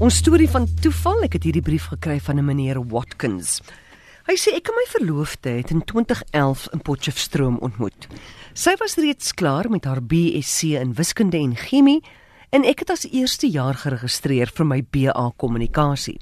Ons 0.00 0.16
storie 0.22 0.46
van 0.48 0.64
toeval, 0.80 1.26
ek 1.26 1.34
het 1.36 1.44
hierdie 1.44 1.60
brief 1.60 1.90
gekry 1.90 2.14
van 2.24 2.38
'n 2.40 2.44
meneer 2.44 2.78
Watkins. 2.88 3.60
Hy 4.24 4.32
sê 4.32 4.56
ek 4.56 4.68
en 4.68 4.74
my 4.74 4.86
verloofde 4.88 5.50
het 5.50 5.70
in 5.70 5.84
2011 5.84 6.68
in 6.72 6.80
Potchefstroom 6.80 7.58
ontmoet. 7.60 8.08
Sy 8.54 8.76
was 8.80 8.96
reeds 8.96 9.34
klaar 9.34 9.68
met 9.68 9.84
haar 9.84 10.00
BSc 10.00 10.62
in 10.62 10.94
wiskunde 10.94 11.36
en 11.36 11.54
chemie 11.54 12.02
en 12.50 12.64
ek 12.64 12.78
het 12.78 12.90
as 12.90 13.04
eerste 13.12 13.46
jaar 13.46 13.74
geregistreer 13.74 14.48
vir 14.48 14.66
my 14.66 14.82
BA 14.90 15.32
kommunikasie. 15.36 16.18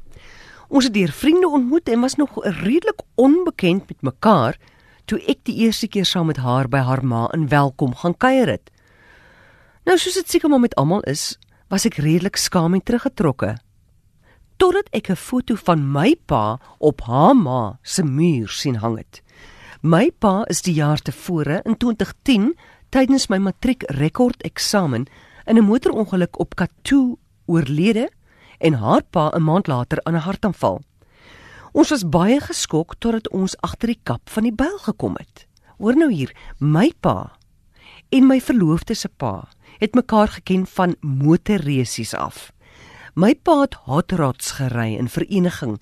Ons 0.69 0.85
het 0.85 0.95
deur 0.95 1.13
vriende 1.13 1.49
ontmoet 1.49 1.89
en 1.89 2.01
was 2.01 2.17
nog 2.17 2.31
redelik 2.45 3.01
onbekend 3.15 3.89
met 3.89 4.03
mekaar 4.03 4.59
toe 5.05 5.21
ek 5.29 5.39
die 5.45 5.57
eerste 5.57 5.87
keer 5.87 6.05
saam 6.05 6.27
met 6.27 6.37
haar 6.39 6.69
by 6.69 6.79
haar 6.79 7.05
ma 7.05 7.31
in 7.33 7.49
Welkom 7.49 7.95
gaan 7.95 8.17
kuier 8.17 8.49
het. 8.49 8.71
Nou 9.87 9.97
soos 9.99 10.15
dit 10.15 10.31
seker 10.31 10.49
maar 10.49 10.61
met 10.61 10.75
almal 10.75 11.01
is, 11.03 11.39
was 11.69 11.85
ek 11.85 11.95
redelik 11.95 12.37
skaam 12.37 12.75
en 12.75 12.83
teruggetrokke. 12.83 13.56
Totdat 14.59 14.89
ek 14.91 15.09
'n 15.11 15.17
foto 15.17 15.55
van 15.55 15.93
my 15.93 16.17
pa 16.27 16.59
op 16.79 17.01
haar 17.01 17.37
ma 17.37 17.79
se 17.83 18.03
muur 18.03 18.49
sien 18.49 18.75
hang 18.75 18.99
het. 18.99 19.23
My 19.83 20.11
pa 20.11 20.43
is 20.51 20.62
die 20.62 20.75
jaar 20.75 20.99
tevore 20.99 21.61
in 21.65 21.77
2010 21.77 22.57
tydens 22.91 23.29
my 23.29 23.39
matriek 23.39 23.83
rekord 23.87 24.43
eksamen 24.43 25.07
in 25.47 25.57
'n 25.57 25.65
motorongeluk 25.65 26.39
op 26.39 26.55
Katoo 26.55 27.19
oorlede 27.47 28.11
en 28.59 28.73
haar 28.73 29.02
pa 29.02 29.30
'n 29.30 29.43
maand 29.43 29.66
later 29.66 29.99
aan 30.02 30.15
'n 30.15 30.27
hartaanval. 30.27 30.83
Ons 31.73 31.91
was 31.91 32.09
baie 32.09 32.41
geskok 32.41 32.95
totdat 32.99 33.29
ons 33.29 33.57
agter 33.61 33.88
die 33.88 34.01
kap 34.02 34.30
van 34.30 34.43
die 34.43 34.55
byl 34.55 34.79
gekom 34.79 35.15
het. 35.16 35.47
Hoor 35.79 35.97
nou 35.97 36.13
hier, 36.13 36.35
my 36.59 36.93
pa 37.01 37.38
en 38.09 38.27
my 38.27 38.41
verloofde 38.41 38.95
se 38.95 39.09
pa 39.09 39.49
het 39.79 39.95
mekaar 39.95 40.29
geken 40.29 40.66
van 40.66 40.97
motorresies 41.01 42.15
af. 42.15 42.52
My 43.19 43.33
pa 43.35 43.65
het 43.65 43.75
hot 43.89 44.13
rods 44.15 44.53
gery 44.61 44.93
in 44.95 45.09
vereniging 45.11 45.73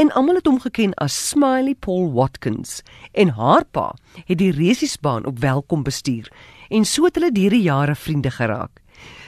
en 0.00 0.08
almal 0.16 0.38
het 0.38 0.46
hom 0.48 0.56
geken 0.62 0.94
as 1.04 1.12
Smiley 1.28 1.74
Paul 1.74 2.06
Watkins 2.14 2.78
en 3.12 3.34
haar 3.36 3.66
pa 3.68 3.90
het 4.22 4.38
die 4.40 4.48
resiesbaan 4.56 5.26
op 5.28 5.42
Welkom 5.44 5.82
bestuur 5.84 6.30
en 6.72 6.88
so 6.88 7.04
het 7.04 7.20
hulle 7.20 7.34
deur 7.36 7.52
die 7.52 7.66
jare 7.66 7.98
vriende 8.00 8.32
geraak. 8.32 8.80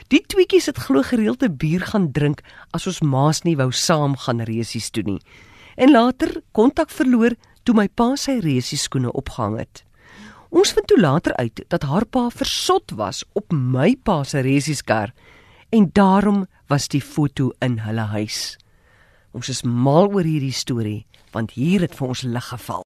Die 0.09 0.23
tweetjies 0.25 0.71
het 0.71 0.81
glo 0.87 1.05
gereelde 1.05 1.51
bier 1.51 1.85
gaan 1.91 2.09
drink 2.11 2.41
as 2.73 2.89
ons 2.89 3.03
maas 3.05 3.43
nie 3.45 3.57
wou 3.61 3.69
saam 3.69 4.17
gaan 4.17 4.41
resies 4.49 4.89
toe 4.89 5.05
nie. 5.05 5.21
En 5.77 5.93
later 5.93 6.39
kontak 6.57 6.89
verloor 6.89 7.37
toe 7.69 7.77
my 7.77 7.85
pa 7.85 8.15
sy 8.17 8.39
resieskoene 8.41 9.13
opgehang 9.13 9.59
het. 9.61 9.83
Ons 10.49 10.73
vind 10.73 10.89
toe 10.89 10.97
later 10.97 11.37
uit 11.37 11.61
dat 11.69 11.85
haar 11.85 12.09
pa 12.09 12.31
versot 12.33 12.97
was 12.97 13.21
op 13.37 13.53
my 13.53 13.93
pa 13.93 14.23
se 14.23 14.41
resieskar 14.41 15.13
en 15.69 15.89
daarom 15.93 16.45
was 16.67 16.87
die 16.87 17.01
foto 17.01 17.51
in 17.59 17.79
hulle 17.85 18.07
huis. 18.13 18.57
Ons 19.31 19.49
is 19.49 19.63
mal 19.63 20.09
oor 20.09 20.25
hierdie 20.25 20.55
storie 20.55 21.05
want 21.31 21.51
hier 21.53 21.83
het 21.85 21.93
vir 21.97 22.07
ons 22.07 22.23
lig 22.25 22.47
geval. 22.49 22.85